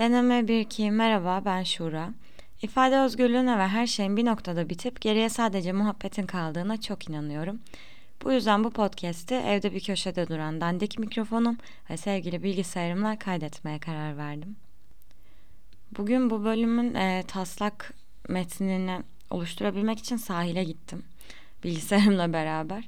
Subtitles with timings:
[0.00, 2.10] Deneme 1-2 merhaba ben Şura.
[2.62, 7.60] İfade özgürlüğüne ve her şeyin bir noktada bitip geriye sadece muhabbetin kaldığına çok inanıyorum.
[8.24, 11.58] Bu yüzden bu podcast'i evde bir köşede duran dandik mikrofonum
[11.90, 14.56] ve sevgili bilgisayarımla kaydetmeye karar verdim.
[15.98, 17.94] Bugün bu bölümün e, taslak
[18.28, 21.02] metnini oluşturabilmek için sahile gittim.
[21.64, 22.84] Bilgisayarımla beraber.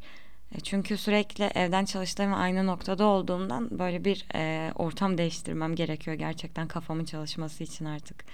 [0.55, 6.69] E, çünkü sürekli evden çalıştığım aynı noktada olduğumdan böyle bir e, ortam değiştirmem gerekiyor gerçekten
[6.69, 8.25] kafamın çalışması için artık.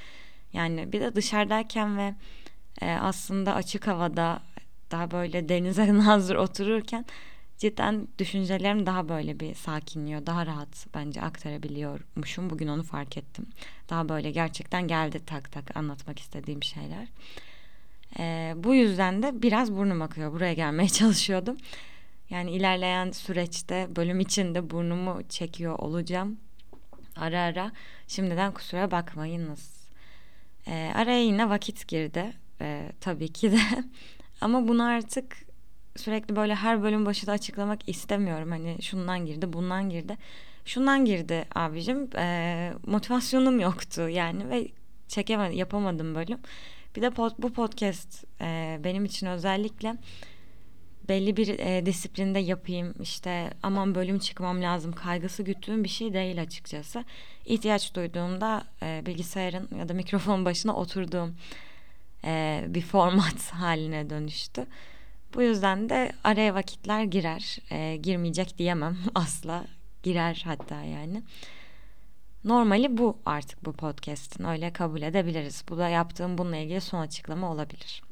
[0.53, 2.14] Yani bir de dışarıdayken ve
[2.82, 4.43] e, aslında açık havada
[4.91, 7.04] daha böyle denize nazır otururken
[7.58, 10.27] cidden düşüncelerim daha böyle bir sakinliyor.
[10.27, 12.50] Daha rahat bence aktarabiliyormuşum.
[12.50, 13.46] Bugün onu fark ettim.
[13.91, 17.08] Daha böyle gerçekten geldi tak tak anlatmak istediğim şeyler.
[18.19, 20.32] Ee, bu yüzden de biraz burnum akıyor.
[20.32, 21.57] Buraya gelmeye çalışıyordum.
[22.31, 26.41] Yani ilerleyen süreçte bölüm içinde burnumu çekiyor olacağım.
[27.17, 27.73] Ara ara.
[28.09, 29.89] Şimdiden kusura bakmayınız.
[30.67, 32.33] Ee, araya yine vakit girdi.
[32.61, 33.58] Ee, tabii ki de.
[34.41, 35.36] Ama bunu artık
[35.97, 38.50] sürekli böyle her bölüm başında açıklamak istemiyorum.
[38.50, 40.17] Hani şundan girdi, bundan girdi.
[40.64, 42.11] Şundan girdi abicim.
[42.17, 44.69] Ee, motivasyonum yoktu yani ve
[45.08, 46.39] çekemedim, yapamadım bölüm.
[46.97, 49.97] Bir de pod, bu podcast e, benim için özellikle
[51.09, 56.42] belli bir e, disiplinde yapayım işte aman bölüm çıkmam lazım kaygısı güttüğüm bir şey değil
[56.42, 57.05] açıkçası.
[57.47, 61.36] İhtiyaç duyduğumda e, bilgisayarın ya da mikrofon başına oturduğum
[62.25, 64.67] e, bir format haline dönüştü.
[65.34, 67.59] Bu yüzden de araya vakitler girer.
[67.70, 69.64] E, girmeyecek diyemem asla.
[70.03, 71.23] Girer hatta yani.
[72.45, 75.64] Normali bu artık bu podcast'in öyle kabul edebiliriz.
[75.69, 78.03] Bu da yaptığım bununla ilgili son açıklama olabilir.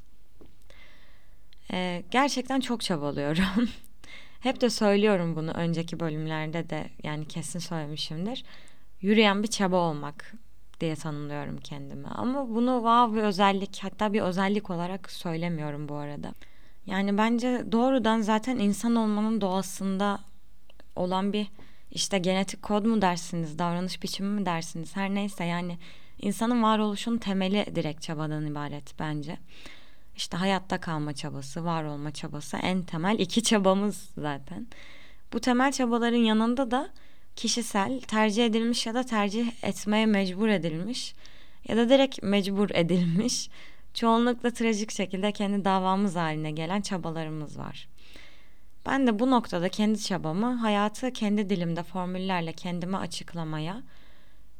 [1.72, 3.68] Ee, gerçekten çok çabalıyorum.
[4.40, 8.44] Hep de söylüyorum bunu önceki bölümlerde de yani kesin söylemişimdir.
[9.00, 10.32] Yürüyen bir çaba olmak
[10.80, 12.08] diye tanımlıyorum kendimi.
[12.08, 16.32] Ama bunu wow bir özellik hatta bir özellik olarak söylemiyorum bu arada.
[16.86, 20.18] Yani bence doğrudan zaten insan olmanın doğasında
[20.96, 21.46] olan bir
[21.90, 25.78] işte genetik kod mu dersiniz, davranış biçimi mi dersiniz her neyse yani
[26.18, 29.36] insanın varoluşunun temeli direkt çabadan ibaret bence.
[30.16, 34.66] İşte hayatta kalma çabası, var olma çabası en temel iki çabamız zaten.
[35.32, 36.90] Bu temel çabaların yanında da
[37.36, 41.14] kişisel, tercih edilmiş ya da tercih etmeye mecbur edilmiş
[41.68, 43.50] ya da direkt mecbur edilmiş
[43.94, 47.88] çoğunlukla trajik şekilde kendi davamız haline gelen çabalarımız var.
[48.86, 53.82] Ben de bu noktada kendi çabamı hayatı kendi dilimde formüllerle kendime açıklamaya,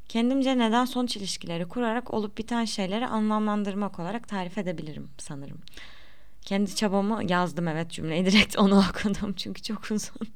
[0.09, 5.57] kendimce neden sonuç ilişkileri kurarak olup biten şeyleri anlamlandırmak olarak tarif edebilirim sanırım.
[6.41, 10.27] Kendi çabamı yazdım evet cümleyi direkt onu okudum çünkü çok uzun.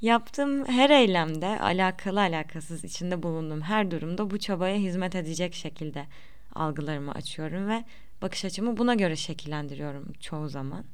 [0.00, 6.06] Yaptığım her eylemde alakalı alakasız içinde bulunduğum her durumda bu çabaya hizmet edecek şekilde
[6.54, 7.84] algılarımı açıyorum ve
[8.22, 10.84] bakış açımı buna göre şekillendiriyorum çoğu zaman.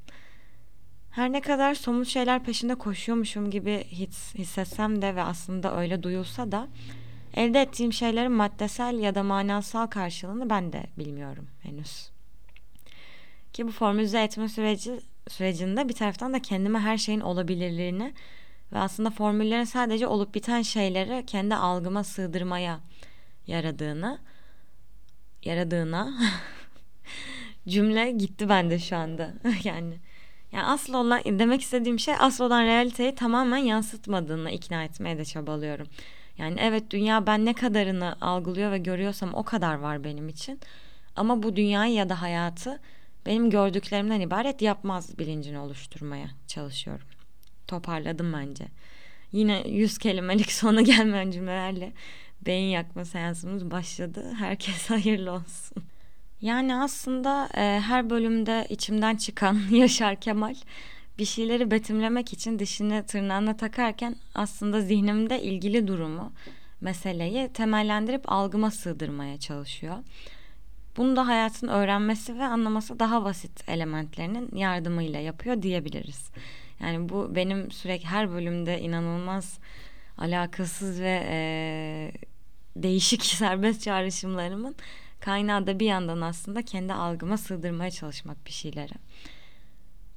[1.10, 6.52] Her ne kadar somut şeyler peşinde koşuyormuşum gibi his, hissetsem de ve aslında öyle duyulsa
[6.52, 6.68] da
[7.36, 12.10] elde ettiğim şeylerin maddesel ya da manasal karşılığını ben de bilmiyorum henüz.
[13.52, 18.14] Ki bu formülize etme süreci sürecinde bir taraftan da kendime her şeyin olabilirliğini
[18.72, 22.80] ve aslında formüllerin sadece olup biten şeyleri kendi algıma sığdırmaya
[23.46, 24.18] yaradığını
[25.44, 26.14] yaradığına
[27.68, 29.34] cümle gitti bende şu anda
[29.64, 29.98] yani
[30.52, 35.86] yani asıl olan demek istediğim şey asıl olan realiteyi tamamen yansıtmadığını ikna etmeye de çabalıyorum.
[36.38, 40.60] Yani evet dünya ben ne kadarını algılıyor ve görüyorsam o kadar var benim için.
[41.16, 42.80] Ama bu dünyayı ya da hayatı
[43.26, 47.06] benim gördüklerimden ibaret yapmaz bilincini oluşturmaya çalışıyorum.
[47.66, 48.64] Toparladım bence.
[49.32, 51.92] Yine yüz kelimelik sona gelmeyen cümlelerle
[52.46, 54.32] beyin yakma seansımız başladı.
[54.38, 55.82] Herkes hayırlı olsun.
[56.40, 60.54] Yani aslında e, her bölümde içimden çıkan Yaşar Kemal
[61.18, 66.32] bir şeyleri betimlemek için dişini tırnağına takarken aslında zihnimde ilgili durumu,
[66.80, 69.96] meseleyi temellendirip algıma sığdırmaya çalışıyor.
[70.96, 76.30] Bunu da hayatın öğrenmesi ve anlaması daha basit elementlerinin yardımıyla yapıyor diyebiliriz.
[76.80, 79.58] Yani bu benim sürekli her bölümde inanılmaz
[80.18, 82.12] alakasız ve e,
[82.76, 84.76] değişik serbest çağrışımlarımın
[85.20, 88.94] kaynağı da bir yandan aslında kendi algıma sığdırmaya çalışmak bir şeyleri.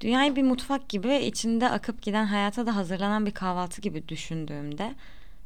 [0.02, 4.96] Dünyayı bir mutfak gibi içinde akıp giden hayata da hazırlanan bir kahvaltı gibi düşündüğümde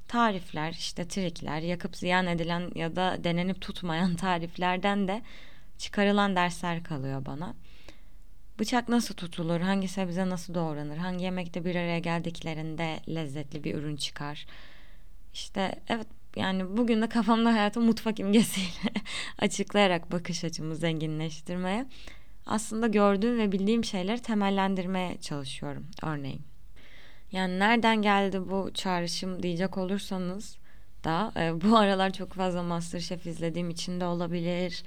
[0.08, 5.22] tarifler, işte trikler, yakıp ziyan edilen ya da denenip tutmayan tariflerden de
[5.78, 7.54] çıkarılan dersler kalıyor bana.
[8.60, 13.96] Bıçak nasıl tutulur, hangi sebze nasıl doğranır, hangi yemekte bir araya geldiklerinde lezzetli bir ürün
[13.96, 14.46] çıkar.
[15.34, 18.92] İşte evet yani bugün de kafamda hayatı mutfak imgesiyle
[19.40, 21.86] açıklayarak bakış açımı zenginleştirmeye
[22.46, 26.42] aslında gördüğüm ve bildiğim şeyleri temellendirmeye çalışıyorum örneğin.
[27.32, 30.58] Yani nereden geldi bu çağrışım diyecek olursanız
[31.04, 34.84] da e, bu aralar çok fazla Masterchef izlediğim için de olabilir.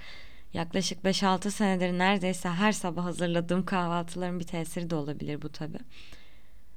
[0.54, 5.78] Yaklaşık 5-6 senedir neredeyse her sabah hazırladığım kahvaltıların bir tesiri de olabilir bu tabi.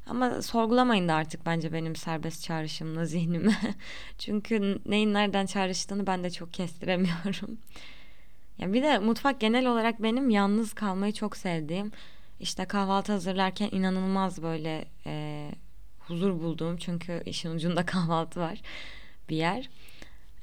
[0.05, 3.55] Ama sorgulamayın da artık bence benim serbest çağrışımla zihnimi.
[4.17, 7.57] Çünkü neyin nereden çağrıştığını ben de çok kestiremiyorum.
[8.61, 11.91] Ya bir de mutfak genel olarak benim yalnız kalmayı çok sevdiğim.
[12.39, 15.51] İşte kahvaltı hazırlarken inanılmaz böyle e,
[15.99, 18.61] huzur bulduğum çünkü işin ucunda kahvaltı var
[19.29, 19.69] bir yer.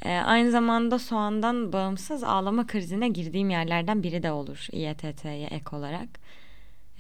[0.05, 6.09] E, aynı zamanda soğandan bağımsız ağlama krizine girdiğim yerlerden biri de olur İETT'ye ek olarak.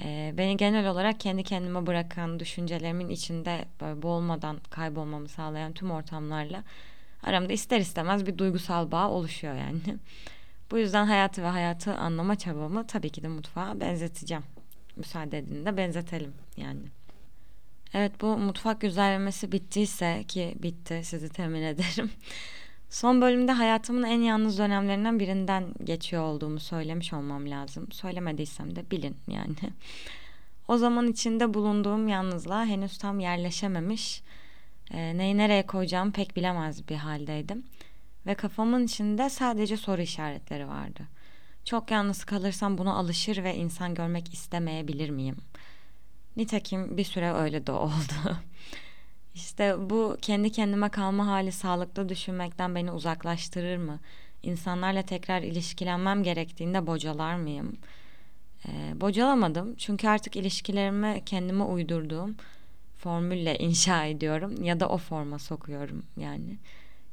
[0.01, 6.65] E, beni genel olarak kendi kendime bırakan düşüncelerimin içinde böyle boğulmadan kaybolmamı sağlayan tüm ortamlarla
[7.23, 9.81] aramda ister istemez bir duygusal bağ oluşuyor yani.
[10.71, 14.45] Bu yüzden hayatı ve hayatı anlama çabamı tabii ki de mutfağa benzeteceğim.
[14.97, 16.81] Müsaade edin de benzetelim yani.
[17.95, 22.11] Evet bu mutfak güzellemesi bittiyse ki bitti sizi temin ederim.
[22.91, 27.93] Son bölümde hayatımın en yalnız dönemlerinden birinden geçiyor olduğumu söylemiş olmam lazım.
[27.93, 29.55] Söylemediysem de bilin yani.
[30.69, 34.23] O zaman içinde bulunduğum yalnızlığa henüz tam yerleşememiş,
[34.91, 37.65] e, neyi nereye koyacağımı pek bilemez bir haldeydim.
[38.29, 41.01] Ve kafamın içinde sadece soru işaretleri vardı.
[41.65, 45.37] Çok yalnız kalırsam buna alışır ve insan görmek istemeyebilir miyim?
[46.37, 48.37] Nitekim bir süre öyle de oldu.
[49.35, 54.01] İşte bu kendi kendime kalma hali sağlıklı düşünmekten beni uzaklaştırır mı?
[54.43, 57.77] İnsanlarla tekrar ilişkilenmem gerektiğinde bocalar mıyım?
[58.69, 62.37] Ee, bocalamadım çünkü artık ilişkilerimi kendime uydurduğum
[62.97, 66.59] formülle inşa ediyorum ya da o forma sokuyorum yani.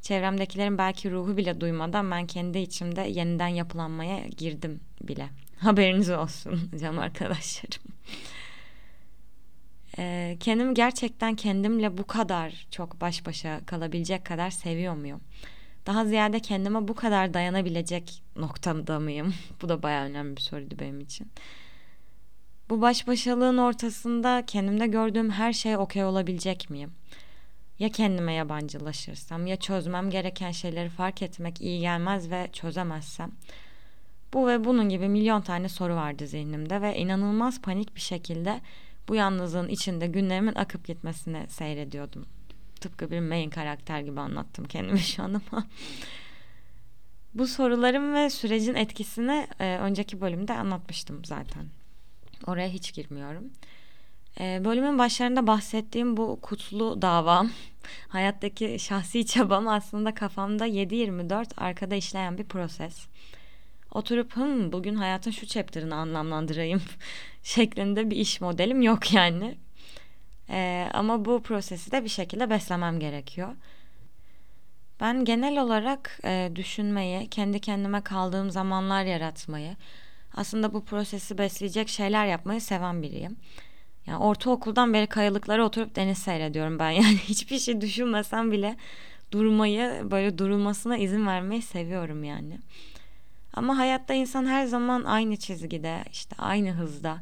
[0.06, 5.30] Çevremdekilerin belki ruhu bile duymadan ben kendi içimde yeniden yapılanmaya girdim bile.
[5.60, 7.84] Haberiniz olsun canım arkadaşlarım.
[9.98, 15.22] Ee, kendimi gerçekten kendimle bu kadar çok baş başa kalabilecek kadar seviyor muyum?
[15.86, 19.34] Daha ziyade kendime bu kadar dayanabilecek noktamda mıyım?
[19.62, 21.28] bu da baya önemli bir soruydu benim için.
[22.70, 26.92] Bu baş başalığın ortasında kendimde gördüğüm her şey okey olabilecek miyim?
[27.80, 33.32] Ya kendime yabancılaşırsam ya çözmem gereken şeyleri fark etmek iyi gelmez ve çözemezsem.
[34.34, 38.62] Bu ve bunun gibi milyon tane soru vardı zihnimde ve inanılmaz panik bir şekilde
[39.08, 42.26] bu yalnızlığın içinde günlerimin akıp gitmesini seyrediyordum.
[42.82, 45.68] Tıpkı bir main karakter gibi anlattım kendimi şu an ama.
[47.34, 51.66] bu sorularım ve sürecin etkisini e, önceki bölümde anlatmıştım zaten.
[52.48, 53.50] Oraya hiç girmiyorum.
[54.40, 57.52] E, bölümün başlarında bahsettiğim bu kutlu davam,
[58.08, 63.08] hayattaki şahsi çabam aslında kafamda 7-24 arkada işleyen bir proses
[63.96, 66.82] oturup hım bugün hayatın şu chapter'ını anlamlandırayım
[67.44, 69.58] şeklinde bir iş modelim yok yani.
[70.50, 73.56] Ee, ama bu prosesi de bir şekilde beslemem gerekiyor.
[75.00, 79.76] Ben genel olarak e, düşünmeyi, kendi kendime kaldığım zamanlar yaratmayı,
[80.34, 83.38] aslında bu prosesi besleyecek şeyler yapmayı seven biriyim.
[84.08, 86.90] Yani ortaokuldan beri kayalıklara oturup deniz seyrediyorum ben.
[87.02, 88.78] Yani hiçbir şey düşünmesem bile
[89.32, 92.60] durmayı, böyle durulmasına izin vermeyi seviyorum yani.
[93.54, 97.18] Ama hayatta insan her zaman aynı çizgide, işte aynı hızda,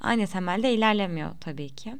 [0.00, 1.94] aynı temelde ilerlemiyor tabii ki.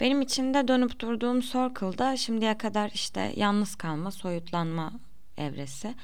[0.00, 4.92] Benim içinde dönüp durduğum circle'da şimdiye kadar işte yalnız kalma, soyutlanma
[5.38, 5.94] evresi.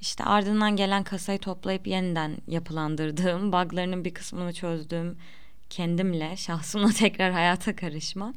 [0.00, 5.16] İşte ardından gelen kasayı toplayıp yeniden yapılandırdığım, buglarının bir kısmını çözdüğüm
[5.70, 8.34] kendimle, şahsımla tekrar hayata karışma.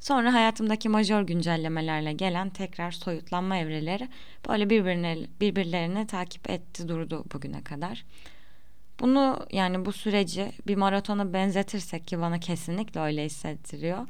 [0.00, 4.08] Sonra hayatımdaki majör güncellemelerle gelen tekrar soyutlanma evreleri
[4.48, 8.04] böyle birbirine, birbirlerini takip etti durdu bugüne kadar.
[9.00, 14.06] Bunu yani bu süreci bir maratona benzetirsek ki bana kesinlikle öyle hissettiriyor.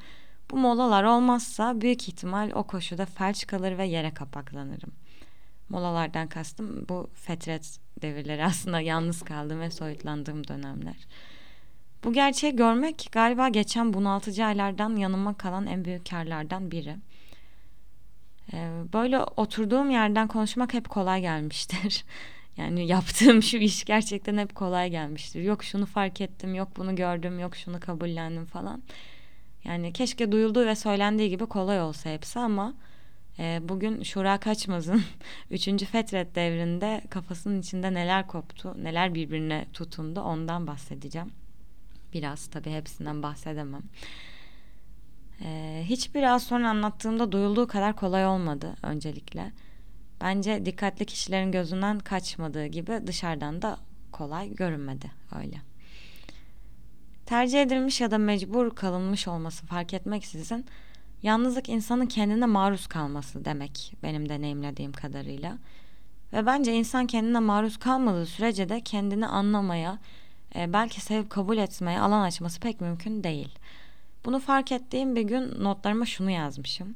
[0.50, 4.92] Bu molalar olmazsa büyük ihtimal o koşuda felç kalır ve yere kapaklanırım.
[5.68, 11.06] Molalardan kastım bu fetret devirleri aslında yalnız kaldığım ve soyutlandığım dönemler.
[12.04, 16.96] Bu gerçeği görmek galiba geçen bunaltıcı aylardan yanıma kalan en büyük karlardan biri.
[18.52, 22.04] Ee, böyle oturduğum yerden konuşmak hep kolay gelmiştir.
[22.56, 25.42] yani yaptığım şu iş gerçekten hep kolay gelmiştir.
[25.42, 28.82] Yok şunu fark ettim, yok bunu gördüm, yok şunu kabullendim falan.
[29.64, 32.75] Yani keşke duyulduğu ve söylendiği gibi kolay olsa hepsi ama
[33.38, 35.02] e, bugün Şura Kaçmaz'ın
[35.50, 35.84] 3.
[35.84, 41.43] Fetret devrinde kafasının içinde neler koptu, neler birbirine tutundu ondan bahsedeceğim
[42.14, 43.83] biraz tabii hepsinden bahsedemem.
[45.42, 49.52] Ee, hiçbir az sonra anlattığımda duyulduğu kadar kolay olmadı öncelikle.
[50.21, 53.78] bence dikkatli kişilerin gözünden kaçmadığı gibi dışarıdan da
[54.12, 55.56] kolay görünmedi öyle.
[57.26, 60.66] Tercih edilmiş ya da mecbur kalınmış olması fark etmeksizin
[61.23, 65.59] yalnızlık insanın kendine maruz kalması demek benim deneyimlediğim kadarıyla.
[66.33, 69.99] Ve bence insan kendine maruz kalmadığı sürece de kendini anlamaya,
[70.56, 73.58] e, belki sevip kabul etmeye alan açması pek mümkün değil.
[74.25, 76.94] Bunu fark ettiğim bir gün notlarıma şunu yazmışım.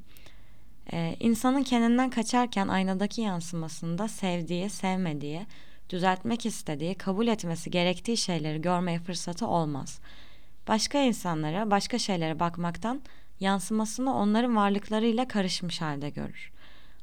[0.93, 5.47] Ee, insanın kendinden kaçarken aynadaki yansımasında sevdiği, sevmediği,
[5.91, 10.01] düzeltmek istediği, kabul etmesi gerektiği şeyleri görmeye fırsatı olmaz.
[10.69, 13.03] Başka insanlara, başka şeylere bakmaktan
[13.41, 16.53] yansımasını onların varlıklarıyla karışmış halde görür.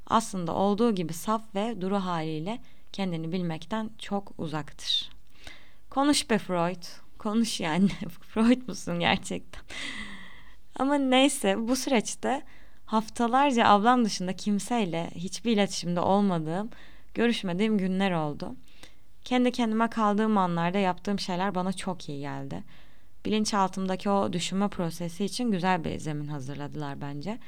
[0.08, 2.60] Aslında olduğu gibi saf ve duru haliyle
[2.92, 5.15] kendini bilmekten çok uzaktır.
[5.96, 6.84] Konuş be Freud.
[7.18, 7.90] Konuş yani.
[8.22, 9.62] Freud musun gerçekten?
[10.76, 12.42] Ama neyse bu süreçte
[12.86, 16.70] haftalarca ablam dışında kimseyle hiçbir iletişimde olmadığım,
[17.14, 18.56] görüşmediğim günler oldu.
[19.24, 22.64] Kendi kendime kaldığım anlarda yaptığım şeyler bana çok iyi geldi.
[23.26, 27.40] Bilinçaltımdaki o düşünme prosesi için güzel bir zemin hazırladılar bence.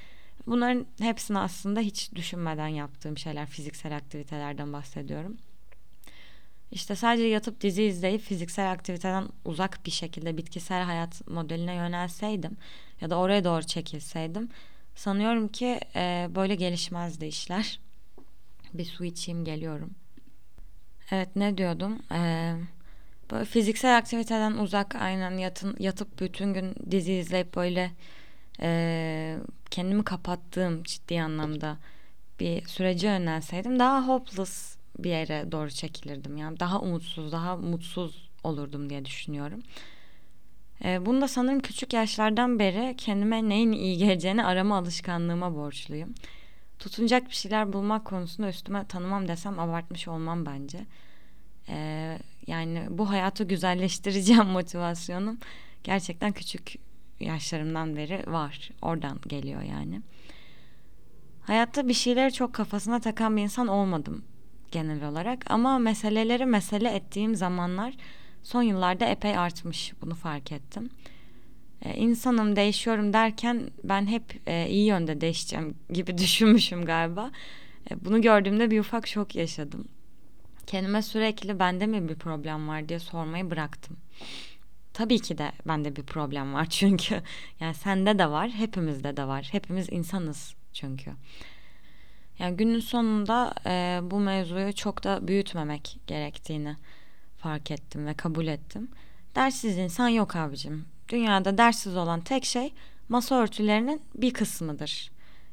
[0.45, 5.37] Bunların hepsini aslında hiç düşünmeden yaptığım şeyler, fiziksel aktivitelerden bahsediyorum.
[6.71, 12.57] İşte sadece yatıp dizi izleyip fiziksel aktiviteden uzak bir şekilde bitkisel hayat modeline yönelseydim
[13.01, 14.49] ya da oraya doğru çekilseydim
[14.95, 17.79] sanıyorum ki e, böyle gelişmezdi işler.
[18.73, 19.91] Bir su içeyim geliyorum.
[21.11, 21.99] Evet ne diyordum?
[22.11, 22.53] Ee,
[23.31, 27.91] böyle fiziksel aktiviteden uzak aynen yatın, yatıp bütün gün dizi izleyip böyle
[28.61, 29.37] e,
[29.69, 31.77] kendimi kapattığım ciddi anlamda
[32.39, 36.37] bir sürece yönelseydim daha hopeless bir yere doğru çekilirdim.
[36.37, 39.61] Yani daha umutsuz, daha mutsuz olurdum diye düşünüyorum.
[40.83, 46.13] E, bunu da sanırım küçük yaşlardan beri kendime neyin iyi geleceğini arama alışkanlığıma borçluyum.
[46.79, 50.85] Tutunacak bir şeyler bulmak konusunda üstüme tanımam desem abartmış olmam bence.
[51.69, 55.39] E, yani bu hayatı güzelleştireceğim motivasyonum
[55.83, 56.75] gerçekten küçük
[57.19, 58.69] yaşlarımdan beri var.
[58.81, 60.01] Oradan geliyor yani.
[61.41, 64.23] Hayatta bir şeyleri çok kafasına takan bir insan olmadım
[64.71, 67.93] genel olarak ama meseleleri mesele ettiğim zamanlar
[68.43, 70.89] son yıllarda epey artmış bunu fark ettim.
[71.81, 77.31] Ee, insanım değişiyorum derken ben hep e, iyi yönde değişeceğim gibi düşünmüşüm galiba.
[77.91, 79.87] E, bunu gördüğümde bir ufak şok yaşadım.
[80.67, 83.97] Kendime sürekli bende mi bir problem var diye sormayı bıraktım.
[84.93, 87.21] Tabii ki de bende bir problem var çünkü
[87.59, 89.47] yani sende de var, hepimizde de var.
[89.51, 91.11] Hepimiz insanız çünkü.
[92.39, 96.75] Yani günün sonunda e, bu mevzuyu çok da büyütmemek gerektiğini
[97.37, 98.89] fark ettim ve kabul ettim.
[99.35, 100.85] Dersiz insan yok abicim.
[101.09, 102.73] Dünyada dersiz olan tek şey
[103.09, 105.11] masa örtülerinin bir kısmıdır.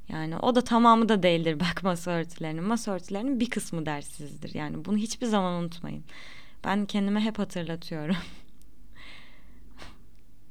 [0.08, 2.64] Yani o da tamamı da değildir bak masa örtülerinin.
[2.64, 4.54] Masa örtülerinin bir kısmı dersizdir.
[4.54, 6.04] Yani bunu hiçbir zaman unutmayın.
[6.64, 8.16] Ben kendime hep hatırlatıyorum.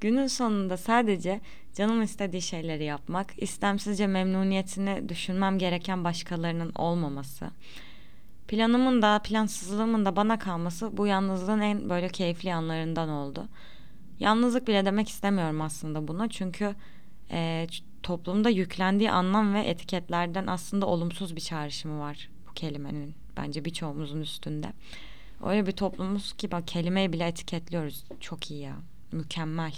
[0.04, 1.42] Günün sonunda sadece
[1.74, 7.52] canım istediği şeyleri yapmak, istemsizce memnuniyetini düşünmem gereken başkalarının olmaması,
[8.48, 13.48] planımın da plansızlığımın da bana kalması bu yalnızlığın en böyle keyifli anlarından oldu.
[14.20, 16.76] Yalnızlık bile demek istemiyorum aslında buna çünkü
[17.32, 17.68] e,
[18.04, 24.74] toplumda yüklendiği anlam ve etiketlerden aslında olumsuz bir çağrışımı var bu kelimenin bence birçoğumuzun üstünde.
[25.46, 28.04] Öyle bir toplumumuz ki bak kelimeyi bile etiketliyoruz.
[28.20, 28.76] Çok iyi ya.
[29.14, 29.74] Mükemmel.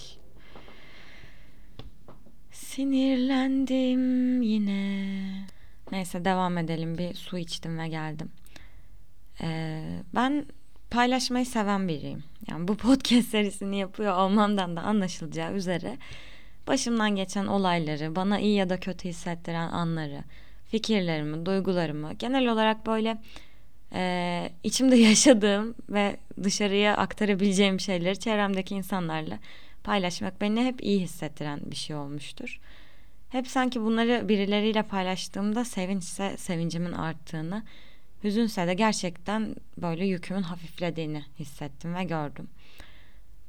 [2.51, 5.47] Sinirlendim yine.
[5.91, 6.97] Neyse devam edelim.
[6.97, 8.31] Bir su içtim ve geldim.
[9.41, 9.83] Ee,
[10.15, 10.45] ben
[10.91, 12.23] paylaşmayı seven biriyim.
[12.49, 15.97] Yani bu podcast serisini yapıyor olmamdan da anlaşılacağı üzere
[16.67, 20.23] başımdan geçen olayları, bana iyi ya da kötü hissettiren anları,
[20.65, 23.17] fikirlerimi, duygularımı genel olarak böyle
[23.95, 29.39] e, içimde yaşadığım ve dışarıya aktarabileceğim şeyleri çevremdeki insanlarla
[29.83, 32.59] paylaşmak beni hep iyi hissettiren bir şey olmuştur.
[33.29, 37.63] Hep sanki bunları birileriyle paylaştığımda sevinçse sevincimin arttığını,
[38.23, 42.47] hüzünse de gerçekten böyle yükümün hafiflediğini hissettim ve gördüm.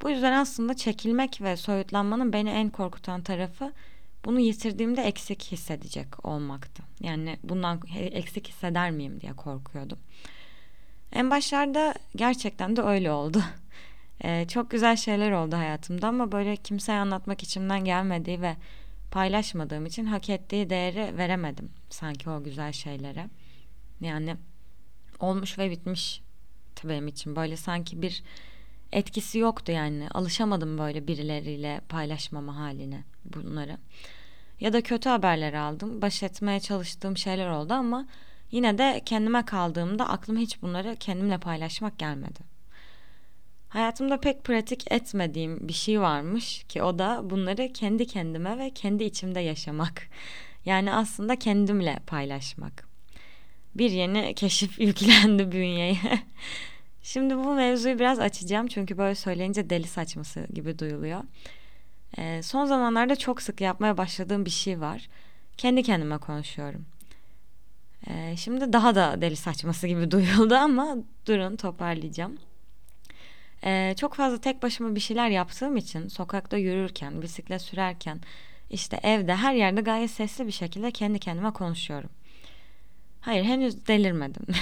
[0.03, 3.73] Bu yüzden aslında çekilmek ve soyutlanmanın beni en korkutan tarafı
[4.25, 6.83] bunu yitirdiğimde eksik hissedecek olmaktı.
[7.01, 9.99] Yani bundan eksik hisseder miyim diye korkuyordum.
[11.17, 13.43] En başlarda gerçekten de öyle oldu.
[14.25, 18.57] Ee, çok güzel şeyler oldu hayatımda ama böyle kimseye anlatmak içimden gelmediği ve
[19.11, 23.27] paylaşmadığım için hak ettiği değeri veremedim sanki o güzel şeylere.
[24.01, 24.37] Yani
[25.21, 26.23] olmuş ve bitmiş
[26.85, 28.23] benim için böyle sanki bir
[28.93, 33.79] etkisi yoktu yani alışamadım böyle birileriyle paylaşmama haline bunları.
[34.61, 36.03] Ya da kötü haberler aldım.
[36.03, 38.07] Baş etmeye çalıştığım şeyler oldu ama
[38.51, 42.41] Yine de kendime kaldığımda aklıma hiç bunları kendimle paylaşmak gelmedi.
[43.69, 49.05] Hayatımda pek pratik etmediğim bir şey varmış ki o da bunları kendi kendime ve kendi
[49.05, 50.09] içimde yaşamak.
[50.65, 52.89] Yani aslında kendimle paylaşmak.
[53.75, 55.99] Bir yeni keşif yüklendi bünyeye.
[57.03, 61.23] Şimdi bu mevzuyu biraz açacağım çünkü böyle söyleyince deli saçması gibi duyuluyor.
[62.19, 65.09] Ee, son zamanlarda çok sık yapmaya başladığım bir şey var.
[65.57, 66.87] Kendi kendime konuşuyorum.
[68.11, 70.97] Ee, şimdi daha da deli saçması gibi duyuldu ama
[71.27, 72.39] durun toparlayacağım.
[73.65, 78.21] Ee, çok fazla tek başıma bir şeyler yaptığım için sokakta yürürken, bisiklet sürerken,
[78.71, 82.11] işte evde her yerde gayet sesli bir şekilde kendi kendime konuşuyorum.
[83.21, 84.47] Hayır henüz delirmedim.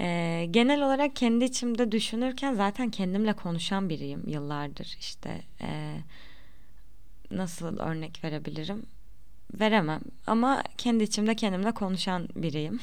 [0.00, 4.96] ee, genel olarak kendi içimde düşünürken zaten kendimle konuşan biriyim yıllardır.
[5.00, 5.96] İşte e,
[7.30, 8.86] nasıl örnek verebilirim?
[9.54, 12.80] Veremem ama kendi içimde kendimle konuşan biriyim.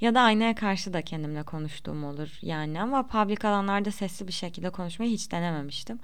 [0.00, 4.70] Ya da aynaya karşı da kendimle konuştuğum olur yani ama public alanlarda sesli bir şekilde
[4.70, 5.98] konuşmayı hiç denememiştim.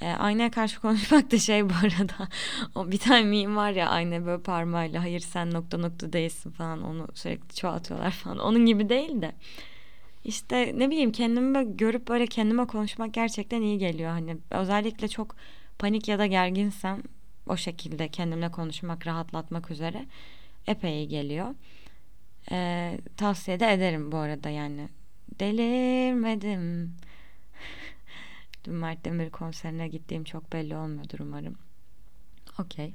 [0.00, 2.28] E, aynaya karşı konuşmak da şey bu arada.
[2.74, 6.82] o bir tane meme var ya ayna böyle parmağıyla hayır sen nokta nokta değilsin falan
[6.82, 8.38] onu sürekli çoğaltıyorlar falan.
[8.38, 9.32] Onun gibi değil de.
[10.24, 14.10] İşte ne bileyim kendimi görüp böyle kendime konuşmak gerçekten iyi geliyor.
[14.10, 15.36] Hani özellikle çok
[15.78, 17.02] panik ya da gerginsem
[17.46, 20.06] o şekilde kendimle konuşmak, rahatlatmak üzere
[20.66, 21.54] epey geliyor.
[22.50, 24.88] Ee, tavsiye de ederim bu arada yani.
[25.40, 26.94] Delirmedim.
[28.64, 31.58] Dün Mert Demir konserine gittiğim çok belli olmuyordur umarım.
[32.58, 32.94] Okey.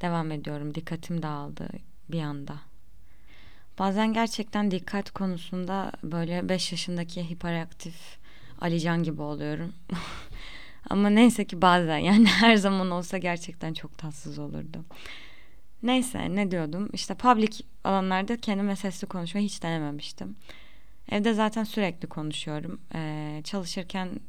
[0.00, 0.74] Devam ediyorum.
[0.74, 1.68] Dikkatim dağıldı
[2.08, 2.56] bir anda.
[3.78, 8.18] Bazen gerçekten dikkat konusunda böyle 5 yaşındaki hiperaktif
[8.60, 9.72] Alican gibi oluyorum.
[10.90, 14.84] Ama neyse ki bazen yani her zaman olsa gerçekten çok tatsız olurdu.
[15.82, 17.50] Neyse ne diyordum işte public
[17.84, 20.36] alanlarda kendime sesli konuşmayı hiç denememiştim.
[21.10, 22.80] Evde zaten sürekli konuşuyorum.
[22.94, 24.20] Ee, çalışırken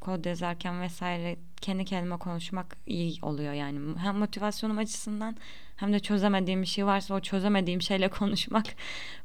[0.00, 3.98] kod yazarken vesaire kendi kendime konuşmak iyi oluyor yani.
[3.98, 5.36] Hem motivasyonum açısından
[5.76, 8.66] hem de çözemediğim bir şey varsa o çözemediğim şeyle konuşmak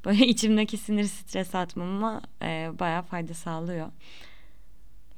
[0.05, 3.91] böyle içimdeki sinir stres atmama e, bayağı fayda sağlıyor.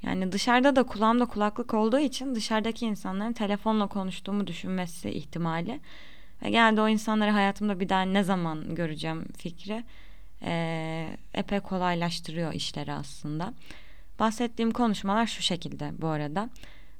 [0.02, 5.80] Yani dışarıda da kulağımda kulaklık olduğu için dışarıdaki insanların telefonla konuştuğumu düşünmesi ihtimali
[6.42, 9.84] ve genelde o insanları hayatımda bir daha ne zaman göreceğim fikri
[10.42, 13.54] e, epey kolaylaştırıyor işleri aslında.
[14.18, 16.48] Bahsettiğim konuşmalar şu şekilde bu arada.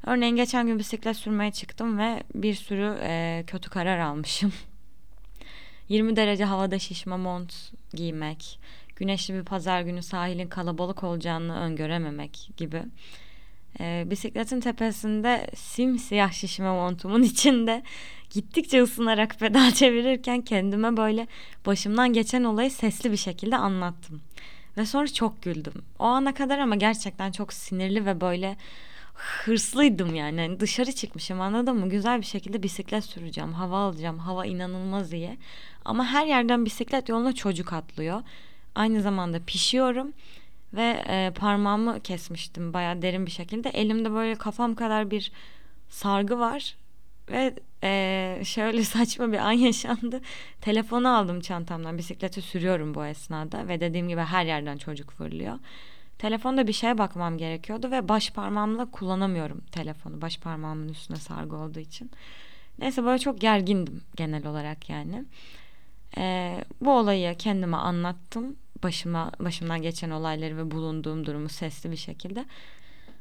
[0.07, 4.53] Örneğin geçen gün bisiklet sürmeye çıktım ve bir sürü e, kötü karar almışım.
[5.89, 8.59] 20 derece havada şişme mont giymek,
[8.99, 12.83] güneşli bir pazar günü sahilin kalabalık olacağını öngörememek gibi.
[13.81, 17.83] E, bisikletin tepesinde simsiyah şişme montumun içinde
[18.31, 21.27] gittikçe ısınarak pedal çevirirken kendime böyle
[21.67, 24.21] başımdan geçen olayı sesli bir şekilde anlattım.
[24.77, 25.73] Ve sonra çok güldüm.
[25.99, 28.57] O ana kadar ama gerçekten çok sinirli ve böyle
[29.15, 30.41] hırslıydım yani.
[30.41, 31.89] yani dışarı çıkmışım anladın mı?
[31.89, 35.39] Güzel bir şekilde bisiklet süreceğim, hava alacağım, hava inanılmaz iyi.
[35.85, 38.23] Ama her yerden bisiklet yoluna çocuk atlıyor.
[38.75, 40.13] Aynı zamanda pişiyorum
[40.75, 43.69] ve e, parmağımı kesmiştim baya derin bir şekilde.
[43.69, 45.33] Elimde böyle kafam kadar bir
[45.89, 46.77] sargı var
[47.31, 50.21] ve e, şöyle saçma bir an yaşandı.
[50.61, 51.99] Telefonu aldım çantamdan.
[51.99, 55.59] Bisikleti sürüyorum bu esnada ve dediğim gibi her yerden çocuk fırlıyor.
[56.19, 60.21] Telefonda bir şeye bakmam gerekiyordu ve baş parmağımla kullanamıyorum telefonu.
[60.23, 62.11] Baş parmağımın üstüne sargı olduğu için.
[62.79, 65.25] Neyse böyle çok gergindim genel olarak yani.
[66.19, 66.48] Ee,
[66.81, 68.57] bu olayı kendime anlattım.
[68.83, 72.45] Başıma başımdan geçen olayları ve bulunduğum durumu sesli bir şekilde.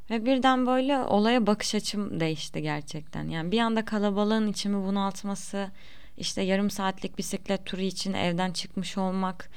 [0.09, 3.29] Ve birden böyle olaya bakış açım değişti gerçekten.
[3.29, 5.71] Yani bir anda kalabalığın içimi bunaltması,
[6.17, 9.49] işte yarım saatlik bisiklet turu için evden çıkmış olmak,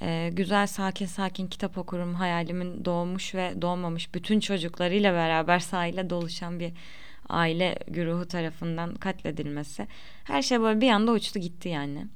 [0.00, 6.60] e, güzel sakin sakin kitap okurum hayalimin doğmuş ve doğmamış bütün çocuklarıyla beraber sahile doluşan
[6.60, 6.72] bir
[7.28, 9.86] aile güruhu tarafından katledilmesi.
[10.24, 12.06] Her şey böyle bir anda uçtu gitti yani.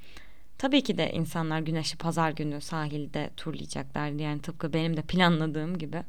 [0.59, 6.03] Tabii ki de insanlar güneşi pazar günü sahilde turlayacaklar yani tıpkı benim de planladığım gibi.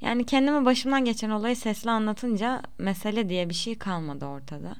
[0.00, 4.76] Yani kendime başımdan geçen olayı sesli anlatınca mesele diye bir şey kalmadı ortada.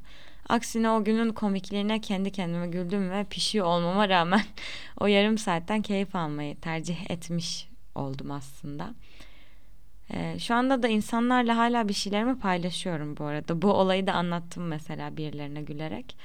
[0.49, 4.43] Aksine o günün komikliğine kendi kendime güldüm ve pişiyor olmama rağmen
[5.01, 8.95] o yarım saatten keyif almayı tercih etmiş oldum aslında.
[10.15, 13.63] Ee, şu anda da insanlarla hala bir şeylerimi paylaşıyorum bu arada.
[13.63, 16.17] Bu olayı da anlattım mesela birilerine gülerek.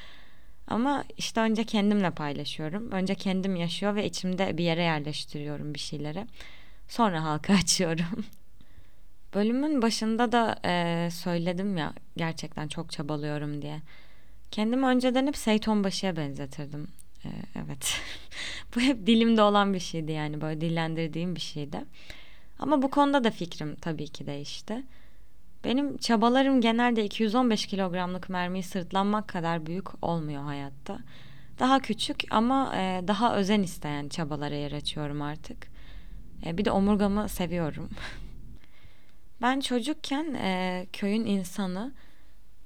[0.67, 2.91] Ama işte önce kendimle paylaşıyorum.
[2.91, 6.27] Önce kendim yaşıyor ve içimde bir yere yerleştiriyorum bir şeyleri.
[6.87, 8.25] Sonra halka açıyorum.
[9.35, 13.81] Bölümün başında da e, söyledim ya gerçekten çok çabalıyorum diye.
[14.51, 16.87] Kendimi önceden hep Seyton Başı'ya benzetirdim.
[17.25, 18.01] Ee, evet.
[18.75, 21.81] bu hep dilimde olan bir şeydi yani böyle dillendirdiğim bir şeydi.
[22.59, 24.83] Ama bu konuda da fikrim tabii ki değişti.
[25.63, 30.99] Benim çabalarım genelde 215 kilogramlık mermiyi sırtlanmak kadar büyük olmuyor hayatta.
[31.59, 35.67] Daha küçük ama e, daha özen isteyen çabalara yer açıyorum artık.
[36.45, 37.89] E, bir de omurgamı seviyorum.
[39.41, 41.91] ben çocukken e, köyün insanı,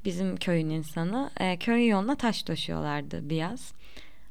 [0.05, 1.29] bizim köyün insanı
[1.59, 3.73] köyün yoluna taş döşüyorlardı bir yaz.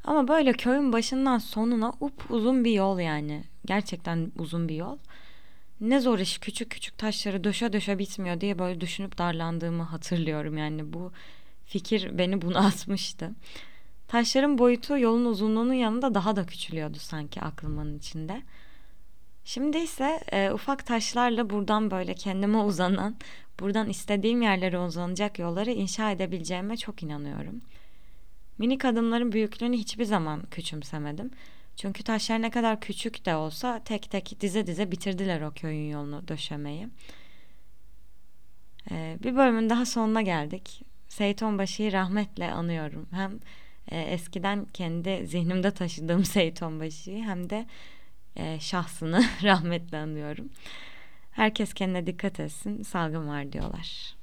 [0.04, 3.44] Ama böyle köyün başından sonuna up uzun bir yol yani.
[3.64, 4.98] Gerçekten uzun bir yol.
[5.80, 10.92] Ne zor iş küçük küçük taşları döşe döşe bitmiyor diye böyle düşünüp darlandığımı hatırlıyorum yani
[10.92, 11.12] bu
[11.66, 13.30] fikir beni bunaltmıştı.
[14.08, 18.42] Taşların boyutu yolun uzunluğunun yanında daha da küçülüyordu sanki aklımın içinde.
[19.44, 23.16] Şimdi ise e, ufak taşlarla buradan böyle kendime uzanan,
[23.60, 27.60] buradan istediğim yerlere uzanacak yolları inşa edebileceğime çok inanıyorum.
[28.58, 31.30] Minik adımların büyüklüğünü hiçbir zaman küçümsemedim.
[31.76, 36.28] Çünkü taşlar ne kadar küçük de olsa tek tek dize dize bitirdiler o köyün yolunu
[36.28, 36.88] döşemeyi.
[38.90, 40.82] Ee, bir bölümün daha sonuna geldik.
[41.08, 41.42] Seyit
[41.92, 43.06] rahmetle anıyorum.
[43.10, 43.40] Hem
[43.90, 46.62] e, eskiden kendi zihnimde taşıdığım Seyit
[47.22, 47.66] hem de
[48.36, 50.48] e, şahsını rahmetle anıyorum.
[51.30, 52.82] Herkes kendine dikkat etsin.
[52.82, 54.14] Salgın var diyorlar.